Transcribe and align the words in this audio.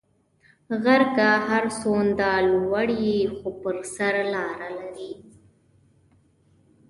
غر 0.83 1.01
که 1.15 1.27
هر 1.47 1.63
څونده 1.79 2.31
لوړ 2.51 2.87
یی 3.05 3.19
خو 3.35 3.49
پر 3.61 3.75
سر 3.93 4.15
لاره 4.33 4.69
لری 4.77 5.11